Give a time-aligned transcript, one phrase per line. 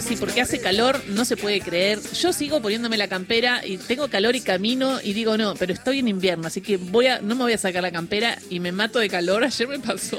[0.00, 2.00] sí, porque hace calor, no se puede creer.
[2.14, 6.00] Yo sigo poniéndome la campera y tengo calor y camino y digo no, pero estoy
[6.00, 8.72] en invierno, así que voy a, no me voy a sacar la campera y me
[8.72, 9.44] mato de calor.
[9.54, 10.18] Ayer me pasó.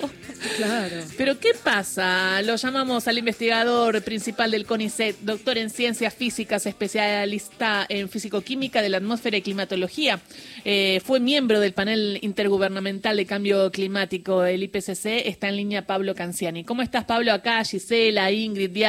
[0.58, 0.96] Claro.
[1.18, 2.42] Pero ¿qué pasa?
[2.44, 8.90] Lo llamamos al investigador principal del CONICET, doctor en ciencias físicas, especialista en físico-química de
[8.90, 10.20] la atmósfera y climatología.
[10.64, 15.28] Eh, fue miembro del panel intergubernamental de cambio climático, el IPCC.
[15.28, 16.64] Está en línea Pablo Canciani.
[16.64, 17.34] ¿Cómo estás, Pablo?
[17.34, 18.85] Acá Gisela, Ingrid, Diana,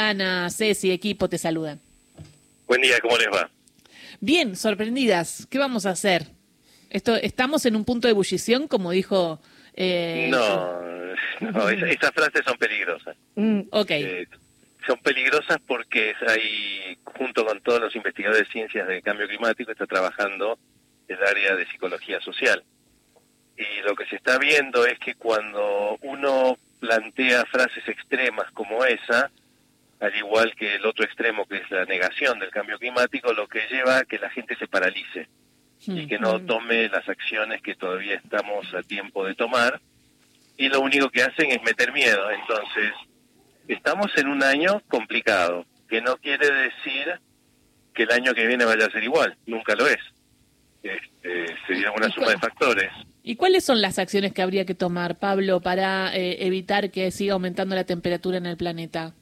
[0.50, 1.80] Ceci, equipo, te saludan.
[2.66, 3.48] Buen día, ¿cómo les va?
[4.20, 5.46] Bien, sorprendidas.
[5.50, 6.27] ¿Qué vamos a hacer?
[6.91, 9.40] Esto, ¿Estamos en un punto de ebullición, como dijo...
[9.73, 10.82] Eh, no,
[11.40, 13.16] no esas frases son peligrosas.
[13.37, 13.90] Mm, ok.
[13.90, 14.28] Eh,
[14.87, 19.87] son peligrosas porque hay, junto con todos los investigadores de ciencias de cambio climático, está
[19.87, 20.59] trabajando
[21.09, 22.62] el área de psicología social.
[23.56, 29.30] Y lo que se está viendo es que cuando uno plantea frases extremas como esa,
[30.01, 33.61] al igual que el otro extremo que es la negación del cambio climático, lo que
[33.71, 35.29] lleva a que la gente se paralice
[35.87, 39.80] y que no tome las acciones que todavía estamos a tiempo de tomar.
[40.57, 42.30] Y lo único que hacen es meter miedo.
[42.30, 42.93] Entonces,
[43.69, 47.21] estamos en un año complicado, que no quiere decir
[47.95, 49.99] que el año que viene vaya a ser igual, nunca lo es.
[50.83, 52.91] Este, sería una suma de factores.
[53.23, 57.35] ¿Y cuáles son las acciones que habría que tomar, Pablo, para eh, evitar que siga
[57.35, 59.15] aumentando la temperatura en el planeta?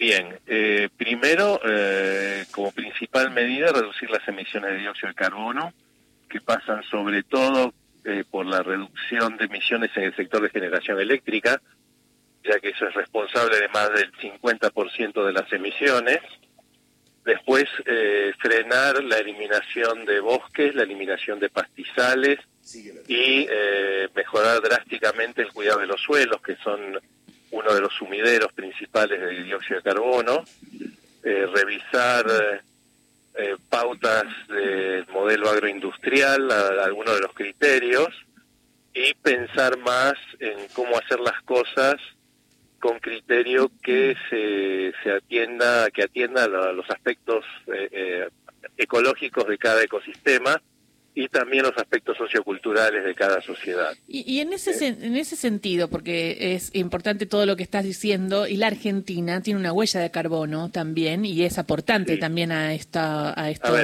[0.00, 5.74] Bien, eh, primero, eh, como principal medida, reducir las emisiones de dióxido de carbono,
[6.26, 7.74] que pasan sobre todo
[8.30, 11.60] por la reducción de emisiones en el sector de generación eléctrica,
[12.42, 16.20] ya que eso es responsable de más del 50% de las emisiones.
[17.22, 17.66] Después,
[18.38, 22.38] frenar la eliminación de bosques, la eliminación de pastizales,
[23.08, 27.00] y eh, mejorar drásticamente el cuidado de los suelos, que son
[27.50, 30.44] uno de los sumideros principales de dióxido de carbono,
[31.22, 32.26] eh, revisar
[33.34, 38.08] eh, pautas del modelo agroindustrial, algunos de los criterios,
[38.92, 41.96] y pensar más en cómo hacer las cosas
[42.80, 47.44] con criterio que se, se atienda, que atienda los aspectos
[48.76, 50.60] ecológicos de cada ecosistema
[51.14, 53.92] y también los aspectos socioculturales de cada sociedad.
[54.06, 58.56] Y, en ese en ese sentido, porque es importante todo lo que estás diciendo, y
[58.56, 63.50] la Argentina tiene una huella de carbono también y es aportante también a esta a
[63.50, 63.76] esto.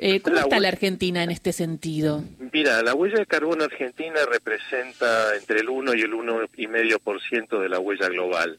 [0.00, 2.22] Eh, ¿Cómo está la Argentina en este sentido?
[2.52, 7.78] Mira, la huella de carbono argentina representa entre el 1 y el 1,5% de la
[7.80, 8.58] huella global.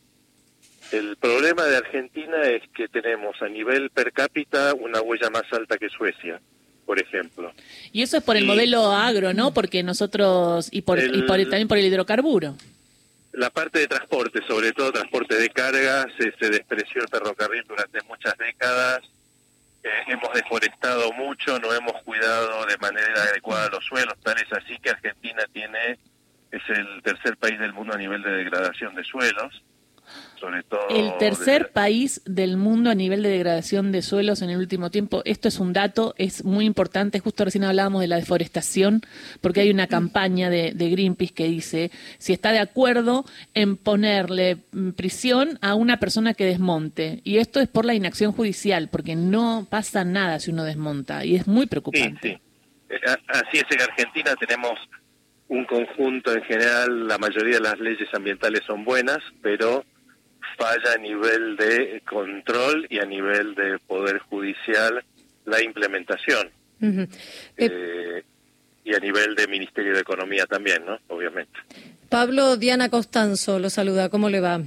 [0.92, 5.78] El problema de Argentina es que tenemos a nivel per cápita una huella más alta
[5.78, 6.42] que Suecia
[6.90, 7.54] por ejemplo.
[7.92, 9.54] Y eso es por el modelo agro, ¿no?
[9.54, 12.56] Porque nosotros, y, por, también por el hidrocarburo.
[13.32, 18.36] La parte de transporte, sobre todo transporte de cargas, se, despreció el ferrocarril durante muchas
[18.40, 19.02] décadas,
[19.84, 24.80] eh, hemos deforestado mucho, no hemos cuidado de manera adecuada los suelos, tal es así
[24.80, 26.00] que Argentina tiene
[26.50, 29.62] es el tercer país del mundo a nivel de degradación de suelos
[30.40, 30.82] sobre todo...
[30.90, 35.22] El tercer país del mundo a nivel de degradación de suelos en el último tiempo.
[35.26, 37.20] Esto es un dato, es muy importante.
[37.20, 39.02] Justo recién hablábamos de la deforestación,
[39.42, 44.58] porque hay una campaña de, Greenpeace que dice si está de acuerdo en ponerle
[44.96, 47.22] prisión a una persona que desmonte.
[47.24, 51.26] Y esto es por la inacción judicial, porque no pasa nada si uno desmonta.
[51.26, 52.40] Y es muy preocupante.
[52.90, 54.80] Sí, eh, Así es, en Argentina tenemos
[55.50, 59.84] un conjunto en general, la mayoría de las leyes ambientales son buenas, pero
[60.58, 65.04] falla a nivel de control y a nivel de poder judicial
[65.46, 66.50] la implementación.
[66.82, 67.08] Eh,
[67.58, 68.24] eh,
[68.84, 70.98] y a nivel de Ministerio de Economía también, ¿no?
[71.08, 71.60] Obviamente.
[72.10, 74.62] Pablo Diana Costanzo lo saluda, ¿cómo le va?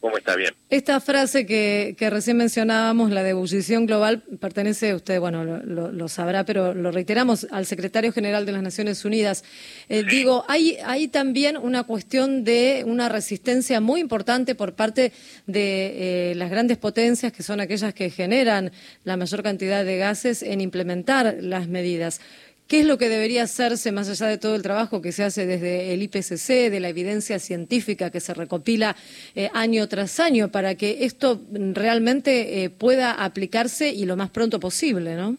[0.00, 0.54] ¿Cómo está bien?
[0.70, 6.44] Esta frase que, que recién mencionábamos, la de ebullición global, pertenece, usted, bueno, lo, sabrá,
[6.44, 9.44] pero lo reiteramos, al secretario general de las Naciones Unidas.
[9.88, 15.12] Eh, digo, hay, hay también una cuestión de una resistencia muy importante por parte
[15.46, 18.72] de eh, las grandes potencias, que son aquellas que generan
[19.04, 22.20] la mayor cantidad de gases, en implementar las medidas.
[22.68, 25.44] ¿Qué es lo que debería hacerse más allá de todo el trabajo que se hace
[25.44, 28.96] desde el IPCC, de la evidencia científica que se recopila
[29.34, 34.60] eh, año tras año para que esto realmente eh, pueda aplicarse y lo más pronto
[34.60, 35.36] posible, ¿no?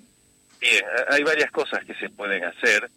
[0.61, 2.89] Bien, hay varias cosas que se pueden hacer.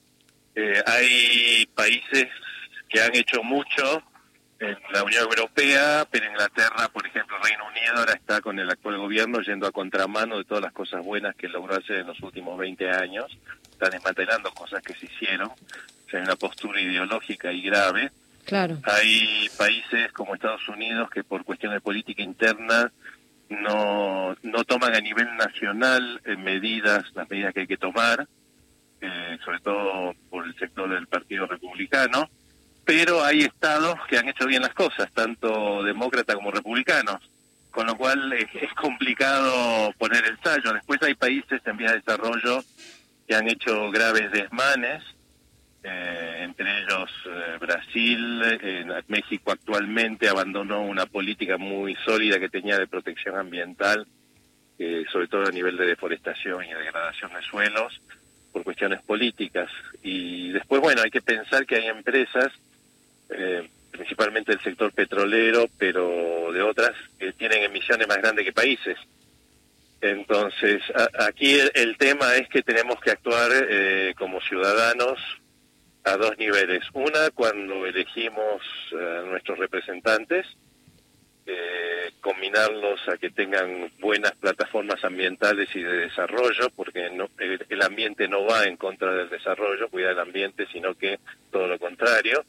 [0.55, 2.27] Eh, hay países
[2.89, 4.03] que han hecho mucho
[4.61, 8.99] en la Unión Europea, pero Inglaterra, por ejemplo, Reino Unido ahora está con el actual
[8.99, 12.59] gobierno yendo a contramano de todas las cosas buenas que logró hacer en los últimos
[12.59, 13.39] 20 años
[13.79, 18.11] están desmantelando cosas que se hicieron, o sea, hay una postura ideológica y grave.
[18.45, 18.79] Claro.
[18.83, 22.91] Hay países como Estados Unidos que por cuestión de política interna
[23.49, 28.27] no, no toman a nivel nacional eh, medidas, las medidas que hay que tomar,
[29.01, 32.29] eh, sobre todo por el sector del Partido Republicano,
[32.89, 37.21] pero hay estados que han hecho bien las cosas, tanto demócratas como republicanos,
[37.71, 40.73] con lo cual es, complicado poner el sallo.
[40.73, 42.65] Después hay países en vía de desarrollo
[43.27, 45.03] que han hecho graves desmanes,
[45.83, 52.79] eh, entre ellos eh, Brasil, eh, México actualmente abandonó una política muy sólida que tenía
[52.79, 54.07] de protección ambiental,
[55.13, 58.01] sobre todo a nivel de deforestación y degradación de suelos,
[58.51, 59.71] por cuestiones políticas.
[60.03, 62.51] Y después, bueno, hay que pensar que hay empresas,
[63.91, 68.97] principalmente del sector petrolero, pero de otras, que tienen emisiones más grandes que países.
[70.01, 70.81] Entonces,
[71.19, 73.51] aquí el, tema es que tenemos que actuar
[74.17, 75.19] como ciudadanos
[76.05, 76.85] a dos niveles.
[76.93, 80.47] Una, cuando elegimos a nuestros representantes,
[81.51, 88.29] eh, combinarlos a que tengan buenas plataformas ambientales y de desarrollo, porque no, el, ambiente
[88.29, 91.19] no va en contra del desarrollo, cuidar el ambiente, sino que
[91.51, 92.45] todo lo contrario.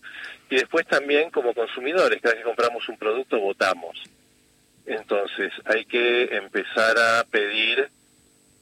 [0.49, 4.03] Y después también como consumidores, cada vez que compramos un producto votamos.
[4.85, 7.87] Entonces hay que empezar a pedir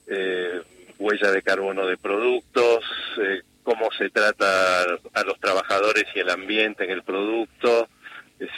[0.06, 0.62] eh,
[1.00, 2.86] huella de carbono de productos,
[3.24, 7.90] eh, cómo se trata a los trabajadores y el ambiente en el producto,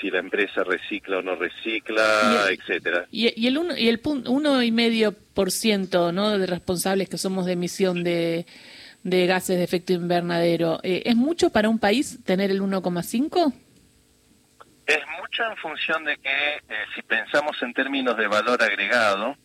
[0.01, 3.07] si la empresa recicla o no recicla, etcétera.
[3.11, 6.37] Y, el uno, y el uno y medio por ciento, ¿no?
[6.37, 8.45] de responsables que somos de emisión de,
[9.03, 13.53] de gases de efecto invernadero, eh, ¿es mucho para un país tener el 1,5?
[14.85, 19.35] Es mucho en función de que eh, si pensamos en términos de valor agregado,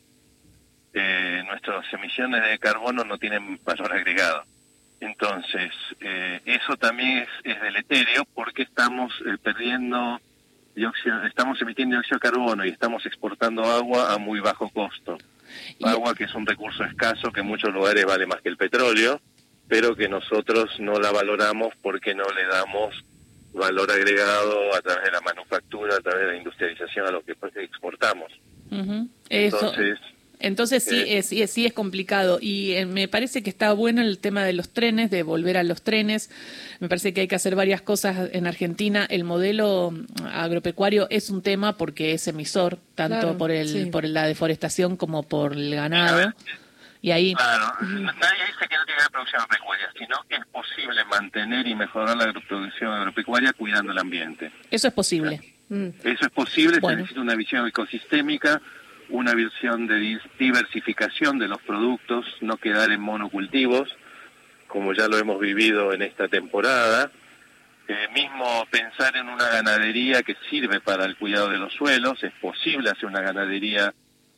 [0.93, 4.45] eh, nuestras emisiones de carbono no tienen valor agregado.
[5.05, 10.21] Entonces, eh, eso también es, es, deleterio porque estamos eh, perdiendo
[10.75, 15.19] dióxido, estamos emitiendo dióxido de carbono y estamos exportando agua a muy bajo costo.
[15.83, 19.21] Agua que es un recurso escaso que en muchos lugares vale más que el petróleo,
[19.69, 23.05] pero que nosotros no la valoramos porque no le damos
[23.53, 27.37] valor agregado a través de la manufactura, a través de la industrialización a lo que
[27.57, 28.33] exportamos.
[29.29, 29.99] Entonces,
[30.41, 34.03] entonces sí, es, sí, es, sí es complicado y eh, me parece que está bueno
[34.03, 36.31] el tema de los trenes, de volver a los trenes.
[36.81, 39.07] Me parece que hay que hacer varias cosas en Argentina.
[39.09, 44.27] El modelo mm, agropecuario es un tema porque es emisor, tanto por, el, por la
[44.27, 46.33] deforestación como por el ganado.
[47.01, 47.35] Y ahí...
[47.35, 52.17] Claro, nadie dice que no tiene producción agropecuaria, sino que es posible mantener y mejorar
[52.17, 54.51] la producción agropecuaria cuidando el ambiente.
[54.71, 55.41] Eso es posible.
[55.71, 58.61] Eso es posible, se necesita una visión ecosistémica
[59.11, 63.89] una visión de diversificación de los productos, no quedar en monocultivos,
[64.67, 67.11] como ya lo hemos vivido en esta temporada.
[67.87, 72.33] Eh, mismo pensar en una ganadería que sirve para el cuidado de los suelos, es
[72.41, 73.93] posible hacer una ganadería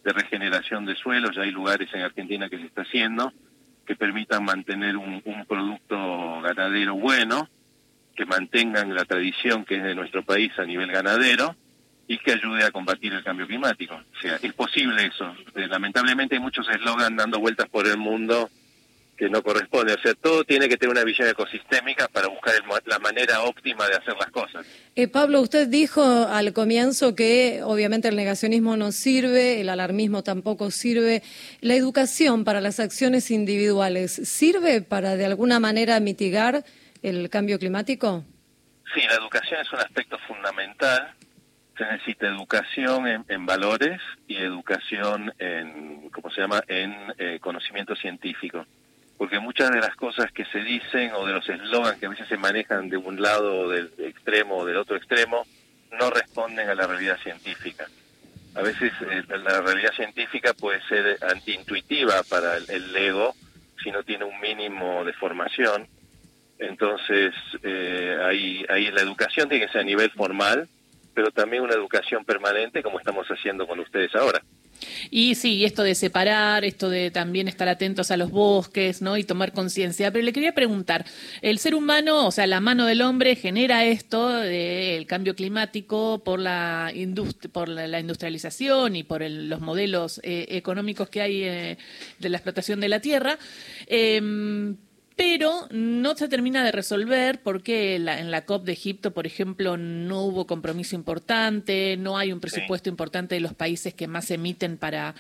[0.05, 3.33] de regeneración de suelos, ya hay lugares en Argentina que se está haciendo,
[3.87, 7.49] que permitan mantener un, un producto ganadero bueno,
[8.17, 11.55] que mantengan la tradición que es de nuestro país a nivel ganadero,
[12.09, 13.95] y que ayude a combatir el cambio climático.
[13.95, 15.35] O sea, es posible eso.
[15.55, 18.49] Eh, lamentablemente hay muchos eslogans dando vueltas por el mundo
[19.17, 19.95] que no corresponde.
[19.95, 22.55] O sea, todo tiene que tener una visión ecosistémica para buscar
[22.85, 24.67] la manera óptima de hacer las cosas.
[24.95, 30.71] Eh, Pablo, usted dijo al comienzo que obviamente el negacionismo no sirve, el alarmismo tampoco
[30.71, 31.23] sirve.
[31.61, 36.65] ¿La educación para las acciones individuales sirve para de alguna manera mitigar
[37.03, 38.25] el cambio climático?
[38.95, 41.15] Sí, la educación es un aspecto fundamental
[41.77, 48.67] se necesita educación en, valores y educación en, ¿cómo se llama?, en eh, conocimiento científico.
[49.19, 52.29] Porque muchas de las cosas que se dicen o de los eslogans que a veces
[52.29, 55.47] se manejan de un lado del extremo o del otro extremo
[55.99, 57.87] no responden a la realidad científica.
[58.55, 63.35] A veces eh, la realidad científica puede ser antiintuitiva para el, ego
[63.83, 65.87] si no tiene un mínimo de formación.
[66.59, 70.69] Entonces, eh, ahí, ahí la educación tiene que ser a nivel formal,
[71.17, 74.43] pero también una educación permanente como estamos haciendo con ustedes ahora.
[75.11, 79.17] Y sí, esto de separar, esto de también estar atentos a los bosques, ¿no?
[79.17, 80.13] Y tomar conciencia.
[80.13, 81.07] Pero le quería preguntar,
[81.41, 86.39] el ser humano, o sea, la mano del hombre genera esto del cambio climático por
[86.39, 86.93] la,
[87.51, 91.79] por la industrialización y por los modelos eh, económicos que hay eh,
[92.19, 93.39] de la explotación de la tierra.
[93.87, 94.77] Em,
[95.17, 100.23] pero no se termina de resolver porque en la COP de Egipto, por ejemplo, no
[100.23, 105.15] hubo compromiso importante, no hay un presupuesto importante de los países que más emiten para,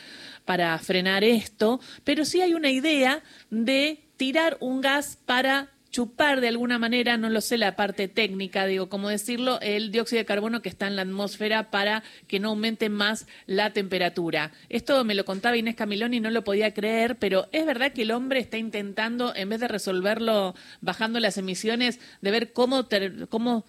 [0.44, 6.48] para frenar esto, pero sí hay una idea de tirar un gas para chupar de
[6.48, 10.62] alguna manera, no lo sé la parte técnica, digo, cómo decirlo, el dióxido de carbono
[10.62, 14.52] que está en la atmósfera para que no aumente más la temperatura.
[14.68, 18.02] Esto me lo contaba Inés Camilón y no lo podía creer, pero es verdad que
[18.02, 22.86] el hombre está intentando, en vez de resolverlo bajando las emisiones, de ver cómo,
[23.28, 23.64] cómo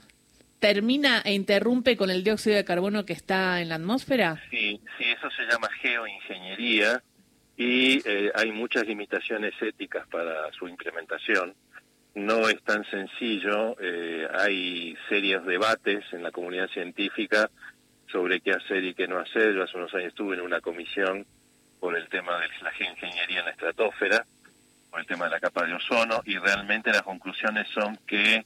[0.60, 4.42] termina e interrumpe con el dióxido de carbono que está en la atmósfera?
[4.50, 7.02] Sí, sí, eso se llama geoingeniería
[7.56, 11.56] y eh, hay muchas limitaciones éticas para su implementación
[12.18, 17.50] no es tan sencillo, eh, hay serios debates en la comunidad científica
[18.12, 19.54] sobre qué hacer y qué no hacer.
[19.54, 21.28] Yo hace unos años estuve en una comisión
[21.80, 24.26] por el tema de la geoingeniería en la estratosfera,
[24.90, 28.44] por el tema de la capa de ozono, y realmente las conclusiones son que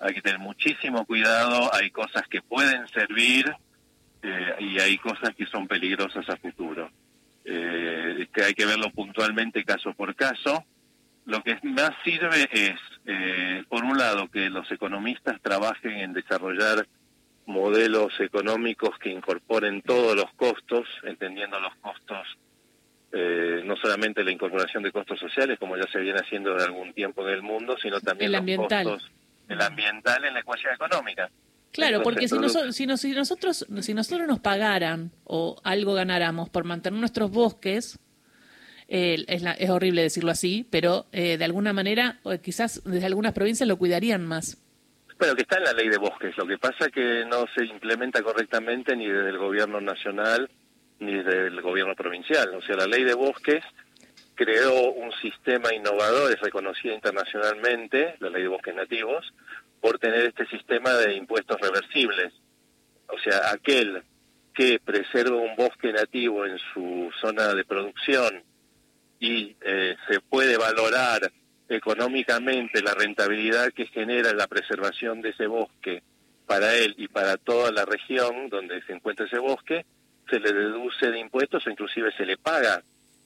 [0.00, 3.50] hay que tener muchísimo cuidado, hay cosas que pueden servir
[4.22, 6.90] eh, y hay cosas que son peligrosas a futuro.
[7.46, 10.64] Eh, que hay que verlo puntualmente caso por caso
[11.26, 16.86] lo que más sirve es, eh, por un lado, que los economistas trabajen en desarrollar
[17.46, 22.26] modelos económicos que incorporen todos los costos, entendiendo los costos,
[23.12, 26.92] eh, no solamente la incorporación de costos sociales, como ya se viene haciendo de algún
[26.92, 29.10] tiempo en el mundo, sino también el los costos
[29.48, 31.30] el ambiental en la ecuación económica.
[31.70, 32.36] Claro, porque si,
[32.70, 37.98] si, si, nosotros si nosotros nos pagaran o algo ganáramos por mantener nuestros bosques,
[38.88, 43.76] eh, es, horrible decirlo así, pero eh, de alguna manera, quizás desde algunas provincias lo
[43.76, 44.58] cuidarían más.
[45.18, 46.36] Bueno, que está en la ley de bosques.
[46.36, 50.50] Lo que pasa es que no se implementa correctamente ni desde el gobierno nacional
[51.00, 52.54] ni desde el gobierno provincial.
[52.54, 53.62] O sea, la ley de bosques
[54.34, 59.32] creó un sistema innovador, es reconocida internacionalmente, la ley de bosques nativos,
[59.80, 62.32] por tener este sistema de impuestos reversibles.
[63.08, 64.02] O sea, aquel
[64.54, 68.42] que preserva un bosque nativo en su zona de producción
[69.20, 71.32] y eh, se puede valorar
[71.68, 76.02] económicamente la rentabilidad que genera la preservación de ese bosque
[76.46, 79.86] para él y para toda la región donde se encuentra ese bosque,
[80.28, 82.82] se le deduce de impuestos o inclusive se le paga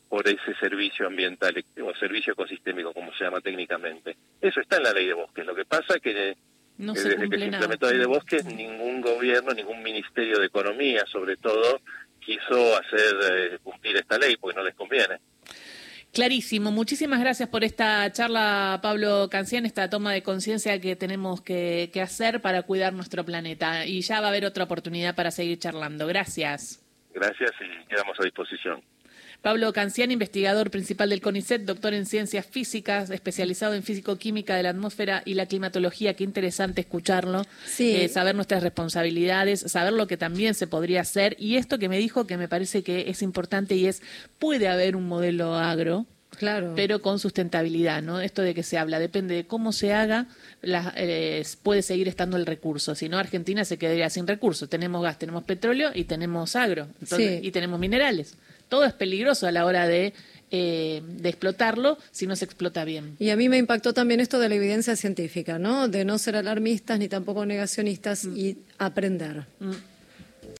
[0.08, 1.54] por ese servicio ambiental
[1.84, 4.16] o servicio ecosistémico, como se llama técnicamente.
[4.40, 5.44] Eso está en la ley de bosques.
[5.44, 6.36] Lo que pasa es que,
[6.78, 11.36] desde que se implementó la ley de bosques, ningún gobierno, ningún ministerio de economía, sobre
[11.36, 11.80] todo,
[12.20, 15.18] quiso hacer eh, cumplir esta ley, porque no les conviene.
[16.12, 16.72] Clarísimo.
[16.72, 22.40] Muchísimas gracias por esta charla, Pablo Cancian, esta toma de conciencia que tenemos que, hacer
[22.40, 23.86] para cuidar nuestro planeta.
[23.86, 26.06] Y ya va a haber otra oportunidad para seguir charlando.
[26.06, 26.82] Gracias.
[27.14, 28.82] Gracias y quedamos a disposición.
[29.42, 34.70] Pablo Cancian, investigador principal del CONICET, doctor en ciencias físicas, especializado en físico-química de la
[34.70, 36.14] atmósfera y la climatología.
[36.14, 37.42] Qué interesante escucharlo,
[37.78, 41.36] eh, saber nuestras responsabilidades, saber lo que también se podría hacer.
[41.38, 44.02] Y esto que me dijo que me parece que es importante y es,
[44.40, 46.72] puede haber un modelo agro, Claro.
[46.74, 48.20] pero con sustentabilidad, ¿no?
[48.20, 50.26] Esto de que se habla, depende de cómo se haga,
[50.96, 52.96] eh, puede seguir estando el recurso.
[52.96, 54.68] Si no, Argentina se quedaría sin recursos.
[54.68, 56.88] Tenemos gas, tenemos petróleo y tenemos agro,
[57.40, 58.36] y tenemos minerales
[58.68, 60.12] todo es peligroso a la hora de,
[60.50, 63.16] eh, de explotarlo si no se explota bien.
[63.18, 65.88] Y a mí me impactó también esto de la evidencia científica, ¿no?
[65.88, 68.36] De no ser alarmistas ni tampoco negacionistas mm.
[68.36, 69.46] y aprender.
[69.60, 69.72] Mm.